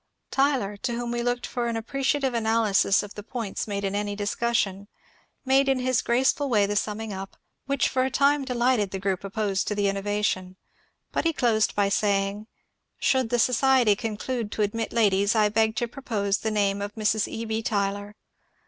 [0.31, 3.13] Tylor, to whom we looked for an appreciative anal SIR JOHN EVANS 337 ysis of
[3.13, 4.87] the points made in any discossion,
[5.45, 9.23] made in his graceful way the summing up, which for a time delighted the group
[9.23, 10.55] opposed to the innovation;
[11.11, 12.45] but he closed by saying, ^^
[12.97, 17.27] Should the society conclude to admit ladies, I beg to propose the name of Mrs.
[17.27, 17.45] E.
[17.45, 17.61] B.
[17.61, 18.15] Tylor."